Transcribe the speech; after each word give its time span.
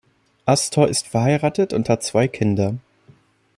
Astor 0.47 0.87
ist 0.87 1.05
verheiratet 1.05 1.73
und 1.73 1.87
hat 1.87 2.01
zwei 2.01 2.27
Kinder. 2.27 2.73